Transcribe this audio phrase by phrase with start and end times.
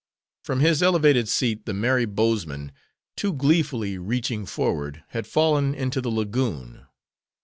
[0.43, 2.71] From his elevated seat, the merry bowsman,
[3.15, 6.87] too gleefully reaching forward, had fallen into the lagoon.